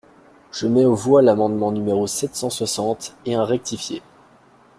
Je 0.51 0.65
mets 0.65 0.83
aux 0.85 0.95
voix 0.95 1.21
l’amendement 1.21 1.71
numéro 1.71 2.07
sept 2.07 2.35
cent 2.35 2.49
soixante 2.49 3.13
et 3.27 3.35
un 3.35 3.45
rectifié. 3.45 4.01